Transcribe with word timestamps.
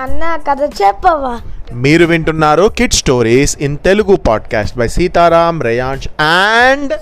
అన్న 0.00 0.36
కథ 0.36 0.62
చెప్పవా? 0.62 1.40
మీరు 1.72 2.06
వింటున్నారు 2.06 2.70
kid 2.78 2.92
stories 2.92 3.58
in 3.60 3.78
Telugu 3.78 4.16
podcast 4.16 4.78
by 4.78 4.88
Sitaram 4.88 5.62
Reyansh 5.62 6.08
and 6.20 6.94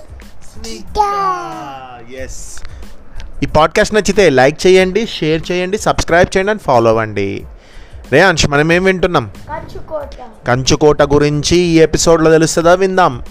yes 2.23 2.63
ఈ 3.43 3.47
పాడ్కాస్ట్ 3.47 3.95
నచ్చితే 3.95 4.31
లైక్ 4.31 4.67
చేయండి 4.67 5.07
షేర్ 5.07 5.43
చేయండి 5.53 5.79
సబ్స్క్రైబ్ 5.79 6.37
చేయండి 6.37 6.51
అండ్ 6.51 6.63
ఫాలో 6.63 6.91
అవ్వండి. 6.91 7.45
రేయాంష్ 8.13 8.47
మనం 8.49 8.73
ఏం 8.73 8.85
వింటున్నాం? 8.85 9.31
కంచుకోట. 9.49 10.47
కంచుకోట 10.47 11.03
గురించి 11.03 11.57
ఈ 11.57 11.81
ఎపిసోడ్లో 11.81 12.31
తెలుస్తుందా? 12.31 12.75
విందాం. 12.75 13.23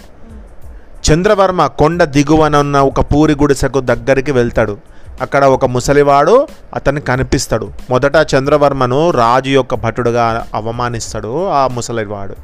చంద్రవర్మ 1.10 1.66
కొండ 1.66 2.04
దిగువన 2.04 2.56
ఉన్న 2.56 2.78
ఒక 2.78 3.00
పూరి 3.00 3.32
గుడిసెకు 3.32 3.80
దగ్గరికి 3.80 4.32
వెళ్తాడు. 4.32 4.78
అక్కడ 5.20 5.44
ఒక 5.44 5.64
ముసలివాడు 5.64 6.46
అతన్ని 6.74 7.00
కనిపిస్తాడు. 7.00 7.70
మొదట 7.90 8.12
చంద్రవర్మను 8.16 9.10
రాజు 9.10 9.50
యొక్క 9.50 9.74
భటుడుగా 9.74 10.46
అవమానిస్తాడు 10.54 11.48
ఆ 11.48 11.66
ముసలివాడు. 11.66 12.34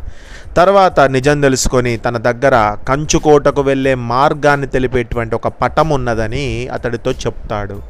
తర్వాత 0.56 1.00
నిజం 1.00 1.40
తెలుసుకొని 1.40 1.96
తన 1.96 2.16
దగ్గర 2.16 2.76
కంచుకోటకు 2.88 3.60
వెళ్ళే 3.60 3.94
మార్గాన్ని 3.94 4.66
తెలిపేటువంటి 4.66 5.34
ఒక 5.34 5.48
పటం 5.48 5.88
ఉన్నదని 5.88 6.68
అతడితో 6.68 7.10
చెప్తాడు. 7.10 7.82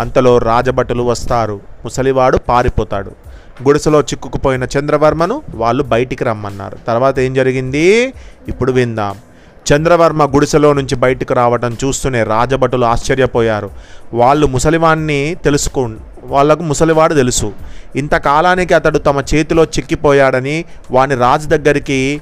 అంతలో 0.00 0.38
రాజభటులు 0.38 1.02
వస్తారు. 1.02 1.60
ముసలివాడు 1.84 2.38
పారిపోతాడు. 2.38 3.10
గుడిసెలో 3.62 4.00
చిక్కుకుపోయిన 4.00 4.64
చంద్రవర్మను 4.64 5.42
వాళ్ళు 5.54 5.82
బయటికి 5.82 6.24
రమ్మన్నారు. 6.24 6.78
తర్వాత 6.86 7.18
ఏం 7.18 7.34
జరిగింది? 7.34 8.14
ఇప్పుడు 8.48 8.72
విందాం. 8.72 9.16
చంద్రవర్మ 9.72 10.24
గుడిసెలో 10.24 10.72
నుంచి 10.72 10.94
బయటకు 10.94 11.34
రావటం 11.34 11.76
చూస్తూనే 11.84 12.22
రాజభటులు 12.22 12.84
ఆశ్చర్యపోయారు. 12.84 13.70
వాళ్ళు 14.14 14.46
ముసలివాణ్ణి 14.46 15.36
తెలుసుకో 15.44 15.90
వాళ్ళకు 16.22 16.62
ముసలివాడు 16.62 17.14
తెలుసు. 17.14 17.52
ఇంతకాలానికి 17.96 18.74
అతడు 18.74 18.98
తమ 18.98 19.22
చేతిలో 19.34 19.64
చిక్కిపోయాడని 19.64 20.64
వాని 20.90 21.14
రాజు 21.14 21.48
దగ్గరికి 21.48 22.20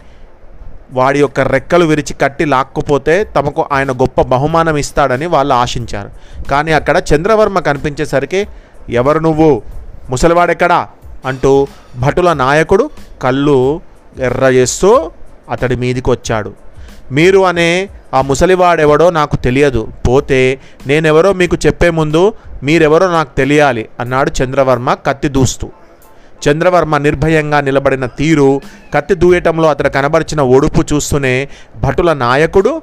వాడి 0.92 1.20
యొక్క 1.20 1.40
రెక్కలు 1.40 1.84
విరిచి 1.84 2.14
కట్టి 2.14 2.44
లాక్కుపోతే 2.44 3.24
తమకు 3.24 3.68
ఆయన 3.72 3.92
గొప్ప 3.92 4.22
బహుమానం 4.22 4.76
ఇస్తాడని 4.76 5.26
వాళ్ళు 5.26 5.54
ఆశించారు. 5.54 6.10
కానీ 6.48 6.72
అక్కడ 6.72 7.02
చంద్రవర్మ 7.14 7.58
కనిపించేసరికి 7.58 8.46
ఎవరు 8.90 9.18
నువ్వు? 9.18 9.62
ముసలివాడెక్కడా? 10.10 10.88
అంటూ 11.26 11.66
భటుల 11.98 12.32
నాయకుడు 12.32 12.90
కళ్ళు 13.22 13.80
ఎర్ర 14.18 14.44
చేస్తూ 14.44 15.10
అతడి 15.50 15.76
మీదికి 15.76 16.10
వచ్చాడు 16.10 16.63
మీరు 17.12 17.38
అనే 17.38 17.88
ఆ 18.14 18.20
ముసలివాడెవడో 18.20 19.10
నాకు 19.10 19.36
తెలియదు. 19.36 19.88
పోతే 20.08 20.60
నేనెవరో 20.86 21.32
మీకు 21.32 21.56
చెప్పే 21.66 21.90
ముందు 21.90 22.32
మీరెవరో 22.62 23.08
నాకు 23.08 23.36
తెలియాలి 23.36 23.88
అన్నాడు 24.00 24.30
చంద్రవర్మ 24.42 24.94
కత్తి 24.94 25.28
దూస్తూ. 25.28 25.70
చంద్రవర్మ 26.48 26.96
నిర్భయంగా 26.96 27.60
నిలబడిన 27.60 28.06
తీరు 28.06 28.60
కత్తి 28.94 29.14
దూయటంలో 29.14 29.68
అతను 29.68 29.90
కనబరిచిన 29.90 30.40
ఒడుపు 30.40 30.94
చూస్తూనే 30.94 31.48
భటుల 31.80 32.12
నాయకుడు 32.12 32.82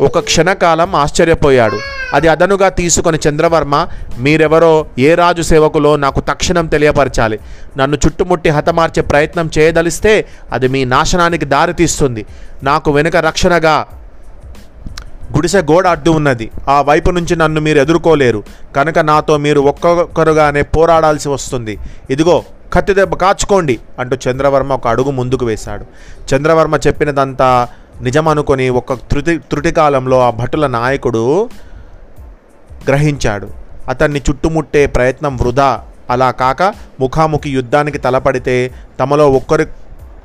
ఒక 0.00 0.18
క్షణకాలం 0.18 0.94
ఆశ్చర్యపోయాడు. 0.94 1.99
అది 2.14 2.28
అదనుగా 2.28 2.68
తీసుకొని 2.68 3.18
చంద్రవర్మ 3.28 3.86
మీరెవరో 4.18 4.86
ఏ 4.98 5.14
రాజు 5.14 5.42
సేవకులో 5.42 5.96
నాకు 5.96 6.20
తక్షణం 6.20 6.66
తెలియపరచాలి. 6.66 7.38
నన్ను 7.76 7.96
చుట్టుముట్టి 8.06 8.48
హతమార్చే 8.48 9.02
ప్రయత్నం 9.02 9.50
చేయదలిస్తే 9.58 10.26
అది 10.52 10.68
మీ 10.68 10.84
నాశనానికి 10.84 11.44
దారితీస్తుంది 11.44 12.26
నాకు 12.62 12.90
వెనుక 12.90 13.16
రక్షణగా 13.16 13.86
గుడిసె 15.34 15.60
గోడ 15.60 15.86
అడ్డు 15.86 16.10
ఉన్నది. 16.10 16.50
ఆ 16.68 16.82
వైపు 16.82 17.10
నుంచి 17.10 17.36
నన్ను 17.36 17.60
మీరు 17.60 17.78
ఎదుర్కోలేరు. 17.78 18.42
కనుక 18.76 18.98
నాతో 18.98 19.36
మీరు 19.36 19.60
ఒక్కొక్కరుగానే 19.60 20.62
పోరాడాల్సి 20.62 21.28
వస్తుంది. 21.28 21.78
ఇదిగో 22.10 22.42
కత్తి 22.72 22.94
దెబ్బ 22.94 23.14
కాచుకోండి 23.14 23.78
అంటూ 23.98 24.16
చంద్రవర్మ 24.16 24.72
ఒక 24.72 24.88
అడుగు 24.88 25.10
ముందుకు 25.10 25.44
వేశాడు. 25.46 25.84
చంద్రవర్మ 26.30 26.78
చెప్పినదంతా 26.86 27.68
నిజమనుకొని 28.02 28.68
ఒక 28.68 28.92
త్రుటి 28.92 29.38
త్రుటి 29.38 29.72
కాలంలో 29.72 30.26
ఆ 30.26 30.30
భటుల 30.30 30.66
నాయకుడు 30.66 31.50
గ్రహించాడు. 32.88 33.48
అతన్ని 33.88 34.22
చుట్టుముట్టే 34.30 34.86
ప్రయత్నం 34.86 35.36
వృధా. 35.36 35.80
అలా 36.10 36.30
కాక 36.30 36.62
ముఖాముఖి 37.00 37.50
యుద్ధానికి 37.50 37.98
తలపడితే 37.98 38.70
తమలో 39.00 39.30
ఒక్కరి 39.30 39.66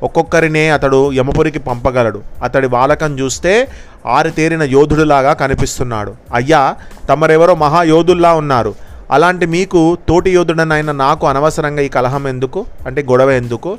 ఒక్కొక్కరినే 0.03 0.69
అతడు 0.69 1.11
యమపురికి 1.11 1.59
పంపగలడు. 1.59 2.21
అతడి 2.43 2.67
వాలకం 2.67 3.19
చూస్తే 3.19 3.67
ఆరితేరిన 4.05 4.63
యోధుడిలాగా 4.63 5.33
కనిపిస్తున్నాడు. 5.33 6.15
అయ్యా 6.33 6.75
తమరెవరో 7.09 7.55
మహాయోధుల్లా 7.55 8.33
ఉన్నారు. 8.33 8.75
అలాంటి 9.11 9.45
మీకు 9.45 9.97
తోటి 10.09 10.29
యోధుడనైన 10.29 10.91
నాకు 10.91 11.27
అనవసరంగా 11.27 11.81
ఈ 11.81 11.87
కలహం 11.87 12.27
ఎందుకు? 12.27 12.65
అంటే 12.87 13.01
గొడవ 13.01 13.31
ఎందుకు? 13.31 13.77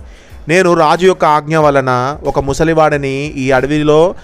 నేను 0.49 0.75
రాజు 0.75 1.07
యొక్క 1.07 1.25
ఆజ్ఞ 1.25 1.57
వలన 1.57 2.19
ఒక 2.25 2.39
ముసలివాడిని 2.39 3.15
ఈ 3.37 3.51
అడవిలో 3.51 4.15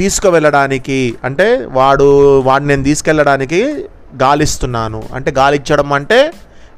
తీసుకువెళ్ళడానికి 0.00 1.14
అంటే 1.24 1.68
వాడు 1.70 2.40
వాడిని 2.40 2.68
నేను 2.68 2.84
తీసుకెళ్ళడానికి 2.84 3.84
గాలిస్తున్నాను. 4.22 5.02
అంటే 5.14 5.30
గాలిచ్చడం 5.30 5.92
అంటే 5.92 6.32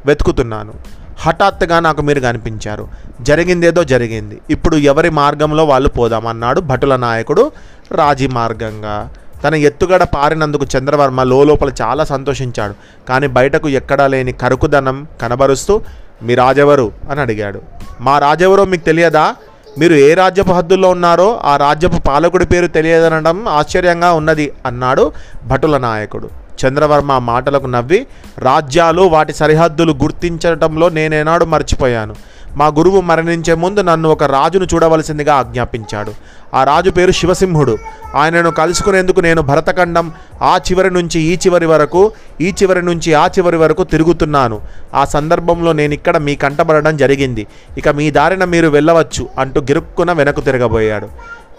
వెతుకుతున్నాను. 0.07 0.73
హఠాత్తుగా 1.19 1.81
నాకు 1.81 2.03
మీరు 2.03 2.21
కనిపించారు. 2.21 2.89
జరిగిందేదో 3.21 3.85
జరిగింది. 3.85 4.39
ఇప్పుడు 4.51 4.77
ఎవరి 4.77 5.11
మార్గంలో 5.11 5.65
వాళ్ళు 5.65 5.89
పోదాం 5.89 6.27
అన్నాడు 6.27 6.61
భటుల 6.61 6.97
నాయకుడు 6.97 7.53
రాజీ 7.93 8.27
మార్గంగా. 8.27 9.11
తన 9.45 9.55
ఎత్తుగడ 9.55 10.03
పారినందుకు 10.03 10.67
చంద్రవర్మ 10.79 11.23
లోపల 11.23 11.73
చాలా 11.83 12.05
సంతోషించాడు. 12.05 12.75
కానీ 13.09 13.27
బయటకు 13.27 13.69
ఎక్కడా 13.69 14.07
లేని 14.07 14.33
కరుకుదనం 14.33 15.07
కనబరుస్తూ 15.23 15.81
మీ 16.23 16.35
రాజెవరు? 16.35 16.93
అని 17.11 17.21
అడిగాడు. 17.21 17.63
మా 18.01 18.19
రాజెవరో 18.19 18.65
మీకు 18.65 18.85
తెలియదా? 18.85 19.35
మీరు 19.79 19.95
ఏ 19.95 20.15
రాజ్యపు 20.15 20.53
హద్దుల్లో 20.53 20.89
ఉన్నారో 20.91 21.41
ఆ 21.45 21.57
రాజ్యపు 21.57 21.99
పాలకుడి 22.09 22.47
పేరు 22.47 22.67
తెలియదనడం 22.67 23.49
ఆశ్చర్యంగా 23.49 24.13
ఉన్నది 24.13 24.53
అన్నాడు 24.67 25.13
భటుల 25.47 25.79
నాయకుడు. 25.79 26.29
చంద్రవర్మ 26.61 27.19
మాటలకు 27.19 27.67
నవ్వి 27.67 28.07
రాజ్యాలు 28.39 29.03
వాటి 29.03 29.33
సరిహద్దులు 29.33 29.93
గుర్తించడంలో 30.03 30.89
నేనేనాడు 30.89 31.45
మర్చిపోయాను. 31.45 32.15
మా 32.57 32.67
గురువు 32.67 33.01
మరణించే 33.01 33.55
ముందు 33.55 33.81
నన్ను 33.81 34.09
ఒక 34.09 34.25
రాజును 34.25 34.67
చూడవలసిందిగా 34.75 35.35
ఆజ్ఞాపించాడు. 35.35 36.13
ఆ 36.55 36.65
రాజు 36.65 36.91
పేరు 36.91 37.13
శివసింహుడు. 37.13 37.79
ఆయనను 38.15 38.51
కలుసుకునేందుకు 38.51 39.21
నేను 39.21 39.43
భరతఖండం 39.43 40.13
ఆ 40.43 40.57
చివరి 40.57 40.91
నుంచి 40.91 41.21
ఈ 41.21 41.37
చివరి 41.37 41.67
వరకు 41.67 42.13
ఈ 42.41 42.55
చివరి 42.63 42.83
నుంచి 42.83 43.15
ఆ 43.15 43.27
చివరి 43.27 43.57
వరకు 43.57 43.85
తిరుగుతున్నాను. 43.85 44.61
ఆ 44.95 45.05
సందర్భంలో 45.05 45.73
నేను 45.73 45.95
ఇక్కడ 45.95 46.17
మీ 46.17 46.35
కంటబడడం 46.35 46.97
జరిగింది. 46.97 47.47
ఇక 47.79 47.89
మీ 47.89 48.11
దారిన 48.11 48.45
మీరు 48.45 48.69
వెళ్ళవచ్చు 48.69 49.29
అంటూ 49.39 49.61
గిరుక్కున 49.61 50.13
వెనక్కు 50.13 50.41
తిరగబోయాడు. 50.41 51.09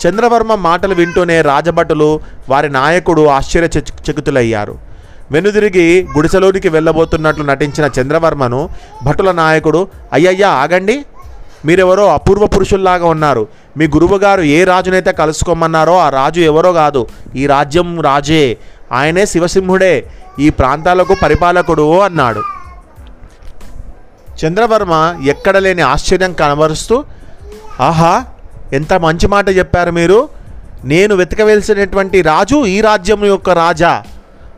చంద్రవర్మ 0.08 0.56
మాటలు 0.56 0.96
వింటూనే 0.96 1.42
రాజభటులు 1.42 2.20
వారి 2.50 2.70
నాయకుడు 2.70 3.28
ఆశ్చర్యచకితులయ్యారు. 3.28 4.93
వెనుదిరిగి 5.31 6.07
గుడిసెలోనికి 6.16 6.69
వెళ్ళబోతున్నట్లు 6.69 7.44
నటించిన 7.44 7.89
చంద్రవర్మను 8.01 8.69
భటుల 9.03 9.31
నాయకుడు 9.31 9.88
అయ్యయ్యా 10.13 10.50
ఆగండి. 10.50 11.06
మీరెవరో 11.66 12.13
అపూర్వ 12.13 12.47
పురుషుల్లాగా 12.47 13.06
ఉన్నారు. 13.06 13.47
మీ 13.78 13.88
గురువుగారు 13.88 14.41
ఏ 14.41 14.63
రాజునైతే 14.63 15.11
కలుసుకోమన్నారో 15.11 15.97
ఆ 15.97 16.09
రాజు 16.09 16.39
ఎవరో 16.39 16.73
కాదు. 16.73 17.07
ఈ 17.35 17.47
రాజ్యం 17.47 18.01
రాజే. 18.01 18.57
ఆయనే 18.91 19.25
శివసింహుడే. 19.25 20.06
ఈ 20.39 20.50
ప్రాంతాలకు 20.50 21.16
పరిపాలకుడు 21.23 22.00
అన్నాడు. 22.00 22.41
చంద్రవర్మ 24.45 25.19
ఎక్కడ 25.25 25.57
లేని 25.57 25.81
ఆశ్చర్యం 25.81 26.34
కనబరుస్తూ 26.34 27.03
ఆహా 27.79 28.25
ఎంత 28.73 28.94
మంచి 28.94 29.28
మాట 29.28 29.50
చెప్పారు 29.50 29.91
మీరు. 29.91 30.29
నేను 30.84 31.16
వెతకవలసినటువంటి 31.16 32.22
రాజు 32.22 32.66
ఈ 32.66 32.81
రాజ్యం 32.81 33.25
యొక్క 33.25 33.50
రాజా. 33.50 34.03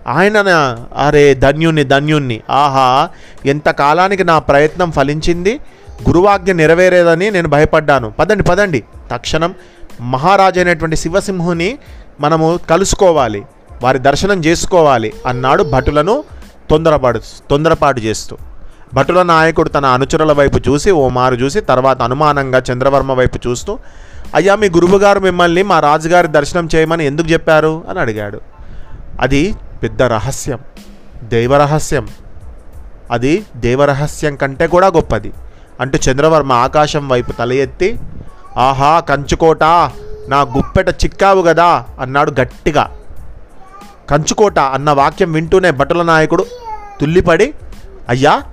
ఆయన 0.07 0.37
అరే 0.97 1.33
ధన్యుణ్ణి 1.33 1.83
ధన్యుణ్ణి. 1.83 2.41
ఆహా 2.49 3.09
ఎంత 3.45 3.69
కాలానికి 3.69 4.23
నా 4.23 4.39
ప్రయత్నం 4.39 4.91
ఫలించింది? 4.91 5.59
గురువాజ్ఞ 6.07 6.51
నెరవేరేదని 6.51 7.31
నేను 7.31 7.47
భయపడ్డాను. 7.47 8.09
పదండి 8.09 8.43
పదండి. 8.43 8.83
తక్షణం 9.11 9.53
మహారాజు 10.01 10.59
అయినటువంటి 10.59 10.95
శివసింహుని 10.95 11.77
మనము 12.19 12.59
కలుసుకోవాలి. 12.69 13.43
వారి 13.83 13.99
దర్శనం 13.99 14.45
చేసుకోవాలి 14.45 15.13
అన్నాడు 15.27 15.63
భటులను 15.63 16.23
తొందరపాటు 16.69 17.21
తొందరపాటు 17.49 17.99
చేస్తూ. 17.99 18.37
భటుల 18.93 19.21
నాయకుడు 19.21 19.69
తన 19.69 19.85
అనుచరుల 19.85 20.31
వైపు 20.31 20.69
చూసి 20.69 20.91
ఓ 20.91 21.09
మారు 21.09 21.35
చూసి 21.35 21.61
తర్వాత 21.61 22.01
అనుమానంగా 22.01 22.61
చంద్రవర్మ 22.71 23.13
వైపు 23.13 23.39
చూస్తూ 23.47 23.79
అయ్యా 24.35 24.55
మీ 24.55 24.69
గురువుగారు 24.69 25.19
మిమ్మల్ని 25.19 25.63
మా 25.63 25.79
రాజుగారి 25.79 26.27
దర్శనం 26.27 26.69
చేయమని 26.75 27.05
ఎందుకు 27.05 27.27
చెప్పారు? 27.27 27.83
అని 27.89 27.99
అడిగాడు. 27.99 28.41
అది 29.21 29.55
పెద్ద 29.83 30.03
రహస్యం 30.03 30.59
దైవరహస్యం 31.23 32.07
అది 33.11 33.45
దేవరహస్యం 33.55 34.35
కంటే 34.35 34.67
కూడా 34.67 34.87
గొప్పది. 34.87 35.33
అంటూ 35.81 36.11
చంద్రవర్మ 36.11 36.51
ఆకాశం 36.51 37.09
వైపు 37.09 37.31
తల 37.31 37.53
ఎత్తి 37.53 37.99
ఆహా 38.57 38.99
కంచుకోట 38.99 39.63
నా 40.27 40.41
గుప్పెట 40.41 40.89
చిక్కావు 40.89 41.41
కదా 41.41 41.85
అన్నాడు 41.99 42.31
గట్టిగా. 42.41 42.91
కంచుకోట 44.09 44.59
అన్న 44.59 44.91
వాక్యం 44.91 45.31
వింటూనే 45.31 45.71
భటుల 45.71 46.01
నాయకుడు 46.01 46.45
తుల్లిపడి 47.01 47.53
అయ్యా 48.09 48.43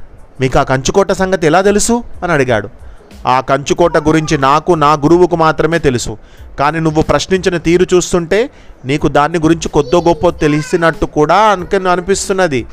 మీకు 0.40 0.58
ఆ 0.58 0.62
కంచుకోట 0.62 1.12
సంగతి 1.12 1.46
ఎలా 1.46 1.60
తెలుసు? 1.60 2.04
అని 2.22 2.32
అడిగాడు. 2.32 2.81
ఆ 3.26 3.40
కంచుకోట 3.40 3.96
గురించి 3.96 4.38
నాకు 4.38 4.72
నా 4.72 4.92
గురువుకు 4.92 5.36
మాత్రమే 5.36 5.78
తెలుసు. 5.78 6.18
కానీ 6.58 6.80
నువ్వు 6.80 7.02
ప్రశ్నించిన 7.02 7.56
తీరు 7.56 7.86
చూస్తుంటే 7.94 8.50
నీకు 8.84 9.08
దాని 9.08 9.38
గురించి 9.38 9.68
కొద్దో 9.68 10.00
గొప్ప 10.00 10.28
తెలిసినట్టు 10.28 11.06
కూడా 11.06 11.36
అనుకు 11.36 11.88
అనిపిస్తున్నది. 11.88 12.66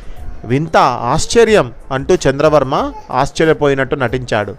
వింత 0.45 0.77
ఆశ్చర్యం 0.77 1.73
అంటూ 1.91 2.15
చంద్రవర్మ 2.15 2.93
ఆశ్చర్యపోయినట్టు 3.11 3.95
నటించాడు. 3.95 4.55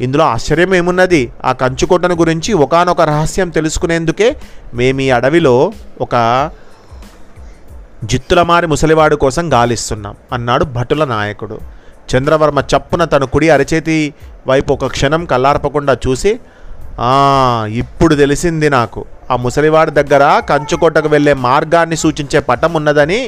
ఇందులో 0.00 0.24
ఆశ్చర్యం 0.24 0.74
ఏమున్నది? 0.74 1.32
ఆ 1.44 1.52
కంచుకోటను 1.52 2.14
గురించి 2.14 2.54
ఒకానొక 2.54 3.00
రహస్యం 3.00 3.48
తెలుసుకునేందుకే 3.48 4.36
మేము 4.74 5.00
ఈ 5.00 5.10
అడవిలో 5.10 5.72
ఒక 6.00 6.50
జిత్తులమారి 8.04 8.66
ముసలివాడు 8.66 9.16
కోసం 9.16 9.52
గాలిస్తున్నాం 9.52 10.14
అన్నాడు 10.32 10.64
భటుల 10.64 11.04
నాయకుడు. 11.04 11.75
చంద్రవర్మ 12.10 12.60
చప్పున 12.72 13.02
తన 13.12 13.24
కుడి 13.34 13.48
అరచేతి 13.54 13.96
వైపు 14.48 14.72
ఒక 14.76 14.86
క్షణం 14.96 15.22
కల్లార్పకుండా 15.32 15.94
చూసి 16.06 16.32
ఇప్పుడు 17.82 18.14
తెలిసింది 18.22 18.68
నాకు. 18.76 19.00
ఆ 19.32 19.36
ముసలివాడి 19.44 19.92
దగ్గర 19.98 20.24
కంచుకోటకు 20.50 21.08
వెళ్ళే 21.14 21.34
మార్గాన్ని 21.46 21.96
సూచించే 22.02 22.40
పటం 22.48 22.72
ఉన్నదని 22.78 23.18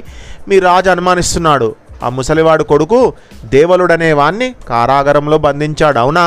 మీ 0.49 0.57
రాజు 0.69 0.91
అనుమానిస్తున్నాడు. 0.95 1.69
ఆ 2.05 2.09
ముసలివాడు 2.19 2.65
కొడుకు 2.73 3.01
దేవలుడనే 3.55 4.11
వాణ్ణి 4.21 4.49
కారాగారంలో 4.69 5.39
బంధించాడు 5.47 5.99
అవునా? 6.05 6.25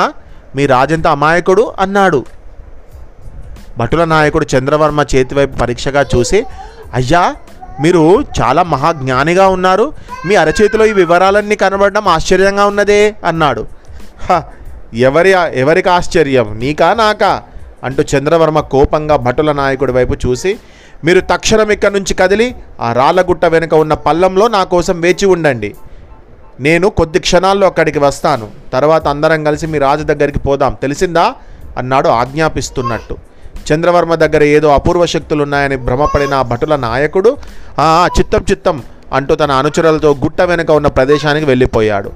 మీ 0.55 0.63
రాజంత 0.75 1.07
అమాయకుడు 1.15 1.63
అన్నాడు. 1.79 2.19
భటుల 3.79 4.03
నాయకుడు 4.13 4.45
చంద్రవర్మ 4.53 5.01
చేతివైపు 5.13 5.55
పరీక్షగా 5.61 6.01
చూసి 6.13 6.39
అయ్యా 6.99 7.21
మీరు 7.81 8.21
చాలా 8.41 8.63
మహాజ్ఞానిగా 8.63 9.47
ఉన్నారు. 9.47 9.93
మీ 10.25 10.35
అరచేతిలో 10.35 10.85
ఈ 10.85 10.93
వివరాలన్నీ 10.93 11.55
కనబడడం 11.55 12.07
ఆశ్చర్యంగా 12.07 12.65
ఉన్నదే 12.65 13.15
అన్నాడు. 13.25 13.67
"హ, 14.29 14.41
ఎవరి 14.93 15.29
ఎవరికి 15.53 15.89
ఆశ్చర్యం? 15.89 16.59
నీకా 16.59 16.93
నాకా? 16.93 17.43
అంటూ 17.83 18.03
చంద్రవర్మ 18.17 18.59
కోపంగా 18.59 19.15
భటుల 19.15 19.51
నాయకుడి 19.51 19.91
వైపు 19.91 20.13
చూసి 20.13 20.59
మీరు 21.03 21.19
తక్షణం 21.19 21.71
ఇక్కడి 21.71 21.93
నుంచి 21.93 22.13
కదిలి 22.13 22.55
ఆ 22.81 22.93
రాళ్ళగుట్ట 22.93 23.45
వెనుక 23.45 23.73
ఉన్న 23.73 23.93
పల్లంలో 23.93 24.47
నా 24.47 24.63
కోసం 24.63 25.01
వేచి 25.01 25.25
ఉండండి. 25.25 25.75
నేను 26.59 26.89
కొద్ది 26.89 27.19
క్షణాల్లో 27.19 27.67
అక్కడికి 27.67 27.99
వస్తాను. 27.99 28.47
తర్వాత 28.73 29.07
అందరం 29.07 29.43
కలిసి 29.43 29.67
మీ 29.67 29.77
రాజు 29.77 30.03
దగ్గరికి 30.03 30.39
పోదాం. 30.39 30.77
తెలిసిందా? 30.81 31.33
అన్నాడు 31.77 32.09
ఆజ్ఞాపిస్తున్నట్టు. 32.09 33.17
చంద్రవర్మ 33.73 34.15
దగ్గర 34.15 34.43
ఏదో 34.43 34.67
అపూర్వ 34.67 35.05
శక్తులు 35.05 35.43
ఉన్నాయని 35.43 35.75
భ్రమపడిన 35.75 36.33
ఆ 36.33 36.41
భటుల 36.41 36.75
నాయకుడు 36.75 37.37
"ఆ, 37.79 38.07
చిత్తం 38.19 38.45
చిత్తం 38.51 38.83
అంటూ 39.13 39.35
తన 39.35 39.51
అనుచరులతో 39.51 40.11
గుట్ట 40.23 40.41
వెనుక 40.41 40.71
ఉన్న 40.71 40.87
ప్రదేశానికి 40.87 41.45
వెళ్ళిపోయాడు. 41.45 42.11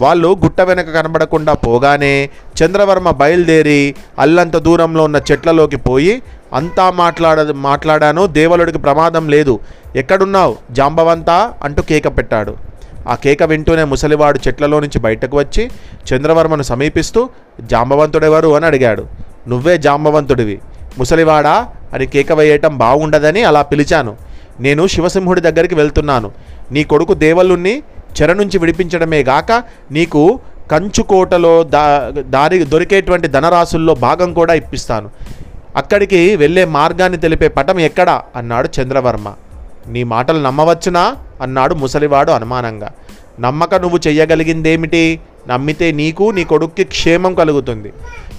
వాళ్ళు 0.00 0.36
గుట్ట 0.44 0.60
వెనక 0.60 0.90
కనబడకుండా 0.90 1.52
పోగానే 1.52 2.30
చంద్రవర్మ 2.62 3.10
బయలుదేరి 3.10 3.94
అల్లంత 4.18 4.56
దూరంలో 4.56 5.04
ఉన్న 5.04 5.20
చెట్లలోకి 5.32 5.76
పోయి 5.76 6.22
అంతా 6.52 6.90
మాట్లాడ 6.90 7.40
మాట్లాడాను 7.40 8.26
దేవలుడికి 8.26 8.78
ప్రమాదం 8.78 9.28
లేదు. 9.28 9.60
ఎక్కడున్నావు? 9.96 10.56
జాంబవంతా? 10.70 11.52
అంటూ 11.62 11.82
కేక 11.82 12.16
పెట్టాడు. 12.16 12.54
ఆ 13.08 13.14
కేక 13.14 13.42
వింటూనే 13.42 13.84
ముసలివాడు 13.84 14.38
చెట్లలో 14.48 14.80
నుంచి 14.80 14.98
బయటకు 14.98 15.38
వచ్చి 15.38 15.70
చంద్రవర్మను 16.12 16.62
సమీపిస్తూ 16.62 17.28
జాంబవంతుడెవరు? 17.60 18.56
అని 18.56 18.66
అడిగాడు. 18.66 19.06
నువ్వే 19.48 19.78
జాంబవంతుడివి. 19.78 20.58
ముసలివాడా? 20.98 21.68
అని 21.92 22.06
కేక 22.06 22.32
వేయటం 22.32 22.78
బాగుండదని 22.78 23.42
అలా 23.42 23.62
పిలిచాను. 23.62 24.16
నేను 24.60 24.86
శివసింహుడి 24.86 25.40
దగ్గరికి 25.40 25.74
వెళ్తున్నాను. 25.74 26.30
నీ 26.72 26.84
కొడుకు 26.84 27.14
దేవలుణ్ణి 27.14 27.82
చెర 28.22 28.32
నుంచి 28.32 28.58
విడిపించడమే 28.58 29.22
గాక 29.22 29.64
నీకు 29.90 30.40
కంచుకోటలో 30.70 31.62
దా 31.62 32.12
దారి 32.18 32.64
దొరికేటువంటి 32.64 33.28
ధనరాశుల్లో 33.28 33.94
భాగం 33.94 34.32
కూడా 34.32 34.54
ఇప్పిస్తాను. 34.54 35.10
అక్కడికి 35.76 36.36
వెళ్ళే 36.36 36.64
మార్గాన్ని 36.64 37.18
తెలిపే 37.18 37.48
పటం 37.48 37.78
ఎక్కడా? 37.78 38.22
అన్నాడు 38.36 38.68
చంద్రవర్మ. 38.80 39.32
నీ 39.88 40.02
మాటలు 40.02 40.42
నమ్మవచ్చునా? 40.42 41.16
అన్నాడు 41.42 41.74
ముసలివాడు 41.74 42.32
అనుమానంగా. 42.32 42.90
నమ్మక 43.40 43.74
నువ్వు 43.74 43.98
చెయ్యగలిగిందేమిటి? 44.06 45.20
నమ్మితే 45.48 45.92
నీకు 45.92 46.30
నీ 46.30 46.44
కొడుక్కి 46.44 46.84
క్షేమం 46.84 47.34
కలుగుతుంది. 47.34 47.92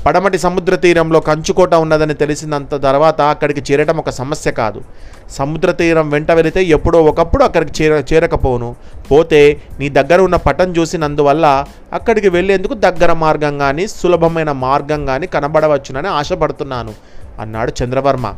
పడమటి 0.06 0.38
సముద్ర 0.38 0.76
తీరంలో 0.76 1.20
కంచుకోట 1.20 1.76
ఉన్నదని 1.76 2.14
తెలిసినంత 2.14 2.84
తర్వాత 2.84 3.22
అక్కడికి 3.22 3.74
చేరటం 3.74 3.98
ఒక 3.98 4.10
సమస్య 4.10 4.52
కాదు. 4.52 4.82
సముద్ర 5.30 5.72
తీరం 5.72 6.10
వెంట 6.10 6.32
వెళితే 6.32 6.64
ఎప్పుడో 6.64 7.02
ఒకప్పుడు 7.02 7.44
అక్కడికి 7.44 7.84
చేర 7.84 8.04
చేరకపోను 8.14 8.76
పోతే 9.12 9.62
నీ 9.80 9.90
దగ్గర 9.90 10.22
ఉన్న 10.22 10.36
పటం 10.36 10.72
చూసినందువల్ల 10.72 11.66
అక్కడికి 11.94 12.30
వెళ్ళేందుకు 12.30 12.74
దగ్గర 12.74 13.14
మార్గం 13.14 13.58
కానీ 13.58 13.88
సులభమైన 13.88 14.52
మార్గం 14.52 15.06
కానీ 15.06 15.28
కనబడవచ్చునని 15.28 16.08
ఆశపడుతున్నాను 16.08 16.94
అన్నాడు 17.40 17.74
చంద్రవర్మ. 17.84 18.34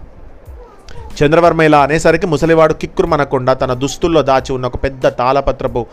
చంద్రవర్మ 1.23 1.61
ఇలా 1.61 1.79
అనేసరికి 1.79 2.27
ముసలివాడు 2.27 2.73
కిక్కురు 2.73 3.07
మనకుండా 3.07 3.53
తన 3.53 3.73
దుస్తుల్లో 3.73 4.21
దాచి 4.21 4.53
ఉన్న 4.53 4.65
ఒక 4.65 4.83
పెద్ద 4.83 5.07
తాళపత్రపు 5.07 5.85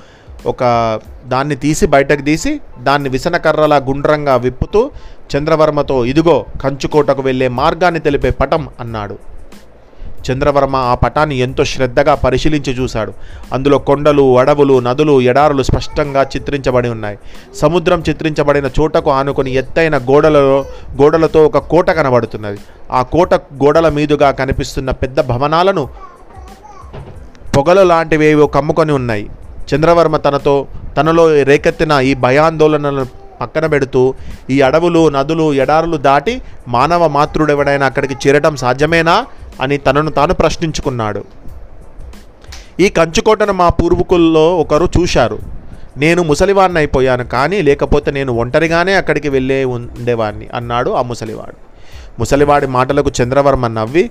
ఒక 0.47 0.65
దాన్ని 1.27 1.57
తీసి 1.57 1.87
బయటకు 1.87 2.23
తీసి 2.23 2.61
దాన్ని 2.83 3.09
విసనకర్రలా 3.09 3.77
గుండ్రంగా 3.77 4.37
విప్పుతూ 4.37 4.91
చంద్రవర్మతో 5.37 6.05
ఇదిగో 6.05 6.47
కంచుకోటకు 6.65 7.23
వెళ్ళే 7.23 7.49
మార్గాన్ని 7.49 8.01
తెలిపే 8.01 8.31
పటం 8.31 8.69
అన్నాడు. 8.81 9.19
చంద్రవర్మ 10.31 10.77
ఆ 10.77 10.95
పటాన్ని 10.95 11.37
ఎంతో 11.39 11.65
శ్రద్ధగా 11.65 12.15
పరిశీలించి 12.15 12.73
చూశాడు. 12.73 13.13
అందులో 13.53 13.79
కొండలు 13.79 14.39
అడవులు 14.39 14.81
నదులు 14.81 15.21
ఎడారులు 15.21 15.63
స్పష్టంగా 15.63 16.23
చిత్రించబడి 16.23 16.89
ఉన్నాయి. 16.89 17.19
సముద్రం 17.55 18.03
చిత్రించబడిన 18.09 18.67
చోటకు 18.81 19.11
ఆనుకొని 19.11 19.55
ఎత్తైన 19.55 19.99
గోడలలో 19.99 20.65
గోడలతో 21.03 21.47
ఒక 21.47 21.59
కోట 21.59 21.91
కనబడుతున్నది. 21.91 22.59
ఆ 22.93 23.03
కోట 23.03 23.35
గోడల 23.35 23.89
మీదుగా 23.89 24.31
కనిపిస్తున్న 24.31 24.91
పెద్ద 24.91 25.21
భవనాలను 25.21 25.89
పొగలు 27.57 27.83
లాంటివేవో 27.83 28.47
కమ్ముకొని 28.47 28.93
ఉన్నాయి. 28.93 29.31
చంద్రవర్మ 29.71 30.17
తనతో 30.17 30.57
తనలో 30.97 31.25
రేకెత్తిన 31.51 31.93
ఈ 32.11 32.13
భయాందోళనలను 32.27 33.07
పక్కన 33.41 33.65
పెడుతూ 33.73 34.03
ఈ 34.51 34.57
అడవులు 34.67 35.03
నదులు 35.17 35.47
ఎడారులు 35.63 35.97
దాటి 36.09 36.35
మానవ 36.75 37.09
మాతృడెవడైనా 37.17 37.87
అక్కడికి 37.87 38.17
చేరటం 38.25 38.55
సాధ్యమేనా 38.63 39.17
అని 39.65 39.77
తనను 39.87 40.11
తాను 40.11 40.35
ప్రశ్నించుకున్నాడు. 40.35 41.23
ఈ 42.85 42.89
కంచుకోటను 42.97 43.55
మా 43.61 43.69
పూర్వీకుల్లో 43.81 44.47
ఒకరు 44.63 44.87
చూశారు. 44.97 45.39
నేను 46.03 46.23
ముసలివాడిని 46.23 46.79
అయిపోయాను 46.79 47.25
కానీ 47.35 47.59
లేకపోతే 47.69 48.11
నేను 48.17 48.33
ఒంటరిగానే 48.43 48.95
అక్కడికి 49.01 49.29
వెళ్ళే 49.37 49.61
ఉండేవాడిని 49.75 50.49
అన్నాడు 50.59 50.91
ఆ 50.91 51.03
ముసలివాడు. 51.11 51.57
ముసలివాడి 52.21 52.67
మాటలకు 52.77 53.11
చంద్రవర్మ 53.19 53.67
నవ్వి 53.79 54.05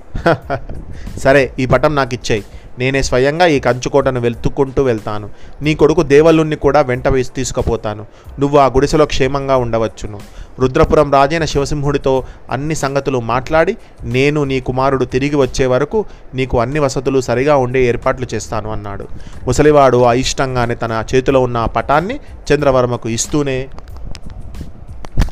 సరే 1.23 1.43
ఈ 1.59 1.65
పటం 1.73 1.91
నాకు 1.99 2.13
ఇచ్చేయి 2.13 2.43
నేనే 2.79 3.01
స్వయంగా 3.01 3.45
ఈ 3.45 3.59
కంచుకోటను 3.59 4.19
వెళ్తుకుంటూ 4.19 4.83
వెళ్తాను. 4.83 5.29
నీ 5.61 5.75
కొడుకు 5.75 6.03
దేవలుణ్ణి 6.03 6.55
కూడా 6.55 6.81
వెంట 6.81 7.07
వేసి 7.07 7.31
తీసుకుపోతాను. 7.35 8.05
నువ్వు 8.39 8.57
ఆ 8.57 8.65
గుడిసెలో 8.65 9.05
క్షేమంగా 9.05 9.57
ఉండవచ్చును. 9.57 10.19
రుద్రపురం 10.59 11.13
రాజైన 11.13 11.45
శివసింహుడితో 11.45 12.23
అన్ని 12.51 12.75
సంగతులు 12.75 13.19
మాట్లాడి 13.19 13.77
నేను 14.03 14.43
నీ 14.43 14.59
కుమారుడు 14.59 15.05
తిరిగి 15.05 15.35
వచ్చే 15.35 15.65
వరకు 15.65 16.05
నీకు 16.35 16.61
అన్ని 16.61 16.79
వసతులు 16.79 17.21
సరిగా 17.21 17.55
ఉండే 17.55 17.85
ఏర్పాట్లు 17.85 18.27
చేస్తాను 18.33 18.71
అన్నాడు. 18.71 19.07
ముసలివాడు 19.47 19.97
అయిష్టంగానే 20.03 20.75
తన 20.75 21.03
చేతిలో 21.15 21.39
ఉన్న 21.39 21.57
ఆ 21.57 21.65
పటాన్ని 21.65 22.19
చంద్రవర్మకు 22.51 23.09
ఇస్తూనే 23.09 23.67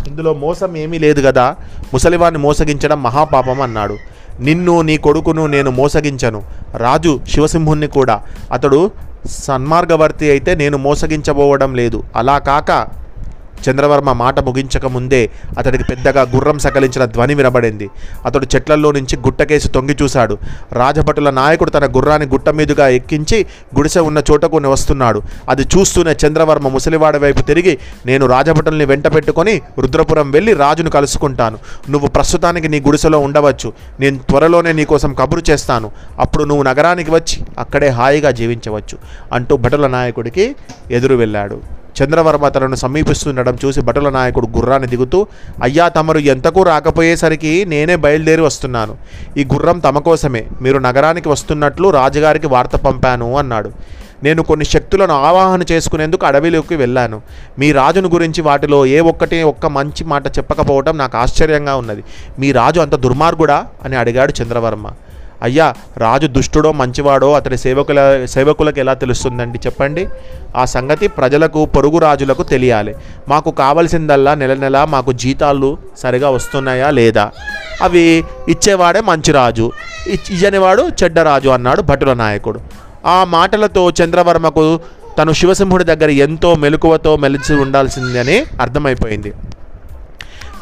ఇందులో 0.08 0.34
మోసం 0.34 0.78
ఏమీ 0.78 1.00
లేదు 1.00 1.22
కదా 1.28 1.56
ముసలివాడిని 1.94 2.42
మోసగించడం 2.42 3.04
మహాపాపం 3.04 3.62
అన్నాడు. 3.62 3.96
నిన్ను 4.40 4.82
నీ 4.82 4.98
కొడుకును 4.98 5.48
నేను 5.48 5.72
మోసగించను. 5.72 6.44
రాజు 6.78 7.20
శివసింహుణ్ణి 7.30 7.88
కూడా. 7.88 8.22
అతడు 8.52 8.92
సన్మార్గవర్తి 9.26 10.30
అయితే 10.30 10.56
నేను 10.56 10.78
మోసగించబోవడం 10.78 11.76
లేదు. 11.76 12.04
అలా 12.16 12.40
కాక 12.40 12.88
చంద్రవర్మ 13.70 14.12
మాట 14.12 14.40
ముగించక 14.40 14.86
ముందే 14.86 15.30
అతడికి 15.58 15.84
పెద్దగా 15.84 16.22
గుర్రం 16.22 16.60
సకలించిన 16.60 17.06
ధ్వని 17.06 17.34
వినబడింది. 17.34 17.90
అతడు 18.26 18.48
చెట్లల్లో 18.56 18.92
నుంచి 18.92 19.18
గుట్టకేసి 19.18 19.70
తొంగి 19.70 19.98
చూశాడు. 20.02 20.38
రాజభటుల 20.72 21.30
నాయకుడు 21.30 21.70
తన 21.70 21.86
గుర్రాన్ని 21.86 22.28
గుట్ట 22.28 22.50
మీదుగా 22.50 22.88
ఎక్కించి 22.88 23.46
గుడిసె 23.76 24.00
ఉన్న 24.00 24.22
చోటకు 24.32 24.58
వస్తున్నాడు. 24.58 25.22
అది 25.50 25.62
చూస్తూనే 25.62 26.16
చంద్రవర్మ 26.26 26.68
ముసలివాడి 26.68 27.18
వైపు 27.18 27.42
తిరిగి 27.42 27.78
నేను 28.06 28.26
రాజభటుల్ని 28.26 28.86
వెంట 28.86 29.16
పెట్టుకొని 29.16 29.62
రుద్రపురం 29.80 30.32
వెళ్ళి 30.32 30.54
రాజును 30.54 30.90
కలుసుకుంటాను. 30.90 31.60
నువ్వు 31.90 32.08
ప్రస్తుతానికి 32.08 32.68
నీ 32.68 32.80
గుడిసెలో 32.80 33.20
ఉండవచ్చు. 33.20 33.74
నేను 34.00 34.18
త్వరలోనే 34.18 34.74
నీ 34.74 34.86
కోసం 34.86 35.14
కబురు 35.14 35.44
చేస్తాను. 35.50 35.92
అప్పుడు 36.20 36.44
నువ్వు 36.44 36.64
నగరానికి 36.64 37.12
వచ్చి 37.12 37.44
అక్కడే 37.60 37.88
హాయిగా 37.88 38.32
జీవించవచ్చు 38.32 38.98
అంటూ 39.34 39.58
భటుల 39.58 39.88
నాయకుడికి 39.88 40.56
ఎదురు 40.92 41.16
వెళ్ళాడు. 41.16 41.83
చంద్రవర్మ 42.02 42.48
తనను 42.48 42.76
సమీపిస్తుండడం 42.76 43.58
చూసి 43.66 43.82
భటుల 43.82 44.10
నాయకుడు 44.10 44.48
గుర్రాన్ని 44.48 44.88
దిగుతూ 44.88 45.28
అయ్యా 45.64 45.88
తమరు 45.88 46.18
ఎంతకు 46.18 46.64
రాకపోయేసరికి 46.64 47.66
నేనే 47.66 47.96
బయలుదేరి 47.96 48.42
వస్తున్నాను. 48.42 48.96
ఈ 49.38 49.44
గుర్రం 49.44 49.80
తమ 49.80 50.00
కోసమే. 50.00 50.46
మీరు 50.62 50.78
నగరానికి 50.78 51.30
వస్తున్నట్లు 51.30 51.90
రాజుగారికి 51.90 52.48
వార్త 52.48 52.76
పంపాను 52.76 53.38
అన్నాడు. 53.38 53.72
నేను 54.24 54.44
కొన్ని 54.44 54.66
శక్తులను 54.66 55.14
ఆవాహన 55.14 55.64
చేసుకునేందుకు 55.72 56.26
అడవిలోకి 56.26 56.76
వెళ్ళాను. 56.76 57.22
మీ 57.60 57.72
రాజును 57.72 58.10
గురించి 58.10 58.42
వాటిలో 58.42 58.86
ఏ 58.86 59.00
ఒక్కటి 59.00 59.44
ఒక్క 59.44 59.66
మంచి 59.66 60.04
మాట 60.04 60.28
చెప్పకపోవడం 60.28 60.98
నాకు 60.98 61.18
ఆశ్చర్యంగా 61.18 61.76
ఉన్నది. 61.76 62.04
మీ 62.40 62.52
రాజు 62.52 62.80
అంత 62.80 62.96
దుర్మార్గుడా? 62.96 63.66
అని 63.84 63.96
అడిగాడు 63.96 64.34
చంద్రవర్మ. 64.44 64.92
అయ్యా 65.44 65.74
రాజు 65.98 66.28
దుష్టుడో 66.28 66.72
మంచివాడో 66.72 67.34
అతని 67.34 67.58
సేవకుల 67.58 68.26
సేవకులకు 68.26 68.80
ఎలా 68.80 68.94
తెలుస్తుందండి 68.94 69.60
చెప్పండి? 69.66 70.08
ఆ 70.56 70.66
సంగతి 70.66 71.08
ప్రజలకు 71.08 71.66
పొరుగు 71.66 71.98
రాజులకు 71.98 72.44
తెలియాలి. 72.44 72.96
మాకు 73.28 73.52
కావలసిందల్లా 73.52 74.36
నెల 74.36 74.54
నెల 74.54 74.84
మాకు 74.84 75.12
జీతాలు 75.12 75.78
సరిగా 75.98 76.30
వస్తున్నాయా 76.30 76.90
లేదా? 76.90 77.32
అవి 77.82 78.24
ఇచ్చేవాడే 78.50 79.02
మంచి 79.02 79.32
రాజు. 79.32 79.72
ఇచ్- 80.08 80.36
ఇయ్యనివాడు 80.36 80.90
చెడ్డ 81.04 81.20
రాజు 81.20 81.50
అన్నాడు 81.50 81.82
భటుల 81.82 82.14
నాయకుడు. 82.14 82.60
ఆ 83.06 83.24
మాటలతో 83.24 83.90
చంద్రవర్మకు 83.90 84.80
తను 85.18 85.32
శివసింహుడి 85.32 85.84
దగ్గర 85.84 86.10
ఎంతో 86.10 86.56
మెలకువతో 86.56 87.18
మెలిచి 87.18 87.56
ఉండాల్సిందని 87.56 88.46
అర్థమైపోయింది. 88.62 89.34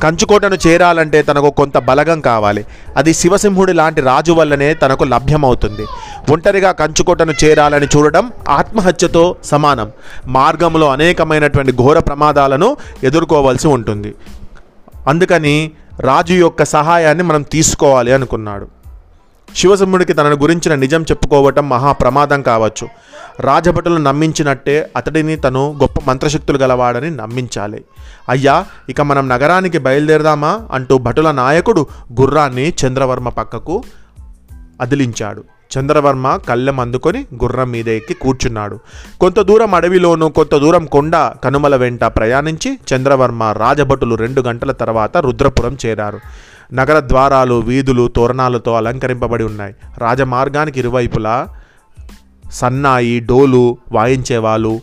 కంచుకోటను 0.03 0.57
చేరాలంటే 0.67 1.21
తనకు 1.21 1.49
కొంత 1.49 1.77
బలగం 1.77 2.21
కావాలి. 2.21 2.65
అది 2.97 3.13
శివసింహుడి 3.13 3.73
లాంటి 3.73 4.01
రాజు 4.01 4.31
వల్లనే 4.31 4.73
తనకు 4.73 5.03
లభ్యమవుతుంది. 5.03 5.85
ఒంటరిగా 6.31 6.71
కంచుకోటను 6.71 7.33
చేరాలని 7.43 7.87
చూడడం 7.97 8.31
ఆత్మహత్యతో 8.49 9.35
సమానం. 9.43 9.91
మార్గంలో 10.27 10.89
అనేకమైనటువంటి 10.89 11.71
ఘోర 11.71 11.99
ప్రమాదాలను 11.99 12.77
ఎదుర్కోవాల్సి 13.03 13.67
ఉంటుంది. 13.67 14.15
అందుకని 15.07 15.71
రాజు 15.99 16.33
యొక్క 16.33 16.63
సహాయాన్ని 16.63 17.23
మనం 17.23 17.41
తీసుకోవాలి 17.41 18.13
అనుకున్నాడు. 18.13 18.67
శివసింహుడికి 19.55 20.13
తన 20.13 20.33
గురించిన 20.33 20.75
నిజం 20.75 21.03
చెప్పుకోవటం 21.03 21.69
మహా 21.69 21.91
ప్రమాదం 21.91 22.41
కావచ్చు. 22.41 22.87
రాజభటులు 23.39 23.97
నమ్మించినట్టే 23.97 24.91
అతడిని 24.97 25.35
తను 25.35 25.75
గొప్ప 25.81 25.99
మంత్రశక్తులు 26.07 26.57
గలవాడని 26.57 27.11
నమ్మించాలి. 27.11 27.83
అయ్యా 28.29 28.65
ఇక 28.89 29.01
మనం 29.01 29.29
నగరానికి 29.29 29.77
బయలుదేరదామా? 29.77 30.59
అంటూ 30.71 30.97
భటుల 30.97 31.31
నాయకుడు 31.31 31.87
గుర్రాన్ని 32.21 32.69
చంద్రవర్మ 32.69 33.29
పక్కకు 33.29 33.83
అదిలించాడు. 34.81 35.43
చంద్రవర్మ 35.79 36.39
కళ్ళెం 36.49 36.79
అందుకొని 36.79 37.25
గుర్రం 37.43 37.71
మీద 37.71 37.87
ఎక్కి 37.87 38.13
కూర్చున్నాడు. 38.13 38.79
కొంత 39.19 39.41
దూరం 39.41 39.73
అడవిలోనూ 39.73 40.29
కొంత 40.29 40.55
దూరం 40.55 40.85
కొండ 40.85 41.15
కనుమల 41.17 41.75
వెంట 41.75 42.03
ప్రయాణించి 42.03 42.79
చంద్రవర్మ 42.93 43.43
రాజభటులు 43.43 44.15
రెండు 44.15 44.41
గంటల 44.41 44.71
తర్వాత 44.71 45.17
రుద్రపురం 45.17 45.77
చేరారు. 45.85 46.19
నగర 46.73 46.99
ద్వారాలు 46.99 47.53
వీధులు 47.53 48.07
తోరణాలతో 48.07 48.73
అలంకరింపబడి 48.73 49.43
ఉన్నాయి. 49.43 49.75
రాజమార్గానికి 49.97 50.79
ఇరువైపులా 50.79 51.47
సన్నాయి 52.51 53.19
డోలు 53.19 53.77
వాయించేవాళ్ళు 53.91 54.81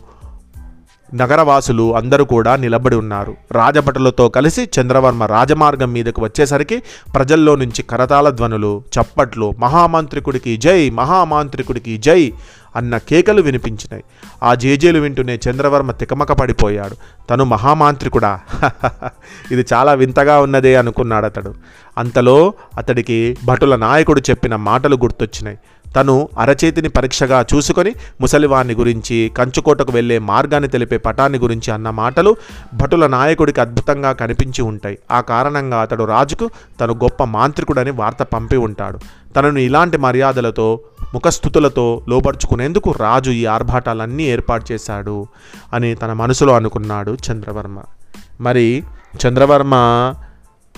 నగరవాసులు 1.15 1.95
అందరూ 1.95 2.25
కూడా 2.25 2.55
నిలబడి 2.55 2.95
ఉన్నారు. 2.95 3.35
రాజభటులతో 3.51 4.29
కలిసి 4.29 4.69
చంద్రవర్మ 4.79 5.23
రాజమార్గం 5.23 5.93
మీదకు 5.93 6.21
వచ్చేసరికి 6.21 6.83
ప్రజల్లో 7.15 7.55
నుంచి 7.55 7.83
కరతాళ 7.83 8.29
ధ్వనులు 8.29 8.83
చప్పట్లు 8.99 9.53
మహామాంత్రికుడికి 9.59 10.57
జై 10.57 10.89
మహామాంత్రికుడికి 10.89 11.97
జై 11.97 12.33
అన్న 12.75 12.97
కేకలు 12.97 13.41
వినిపించినాయి. 13.41 14.03
ఆ 14.43 14.53
జేజేలు 14.53 14.99
వింటూనే 14.99 15.39
చంద్రవర్మ 15.49 15.91
తికమక 15.91 16.31
పడిపోయాడు. 16.31 17.25
తను 17.29 17.43
మహామాంత్రికుడా? 17.43 18.39
ఇది 19.51 19.65
చాలా 19.73 19.93
వింతగా 19.93 20.39
ఉన్నదే 20.39 20.75
అనుకున్నాడు 20.75 21.25
అతడు 21.25 21.53
అంతలో 21.97 22.53
అతడికి 22.77 23.37
భటుల 23.45 23.75
నాయకుడు 23.75 24.21
చెప్పిన 24.29 24.55
మాటలు 24.55 24.95
గుర్తొచ్చినాయి. 24.95 25.57
తను 25.95 26.29
అరచేతిని 26.37 26.89
పరీక్షగా 26.89 27.45
చూసుకొని 27.55 27.95
ముసలివాణ్ణి 28.21 28.75
గురించి 28.75 29.31
కంచుకోటకు 29.37 29.91
వెళ్ళే 29.91 30.19
మార్గాన్ని 30.19 30.69
తెలిపే 30.69 30.97
పటాన్ని 30.97 31.39
గురించి 31.39 31.73
అన్న 31.73 31.89
మాటలు 31.89 32.35
భటుల 32.73 33.07
నాయకుడికి 33.07 33.61
అద్భుతంగా 33.61 34.11
కనిపించి 34.11 34.61
ఉంటాయి. 34.61 34.99
ఆ 35.11 35.21
కారణంగా 35.21 35.81
అతడు 35.81 36.03
రాజుకు 36.03 36.49
తను 36.81 36.93
గొప్ప 36.93 37.23
మాంత్రికుడని 37.23 37.91
వార్త 37.91 38.23
పంపి 38.23 38.57
ఉంటాడు. 38.57 38.99
తనను 39.35 39.59
ఇలాంటి 39.59 39.97
మర్యాదలతో 39.97 40.79
ముఖస్థుతులతో 41.13 42.01
లోపరుచుకునేందుకు 42.09 42.91
రాజు 42.91 43.31
ఈ 43.31 43.45
ఆర్భాటాలన్నీ 43.45 44.23
ఏర్పాటు 44.23 44.73
చేశాడు 44.73 45.27
అని 45.73 45.95
తన 45.95 46.13
మనసులో 46.13 46.53
అనుకున్నాడు 46.53 47.17
చంద్రవర్మ. 47.31 47.79
మరి 48.41 48.83
చంద్రవర్మ 49.25 49.75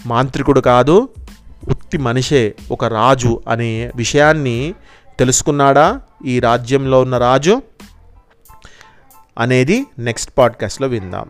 మాంత్రికుడు 0.05 0.59
కాదు 0.59 1.09
ఉత్తి 1.69 1.97
మనిషే 1.97 2.55
ఒక 2.71 2.85
రాజు 2.85 3.41
అనే 3.47 3.91
విషయాన్ని 3.95 4.73
తెలుసుకున్నాడా 5.21 6.01
ఈ 6.25 6.39
రాజ్యంలో 6.39 7.01
ఉన్న 7.01 7.17
రాజు 7.17 7.61
అనేది 9.37 9.77
నెక్స్ట్ 9.99 10.31
పాడ్కాస్ట్లో 10.37 10.87
విందాం. 10.87 11.27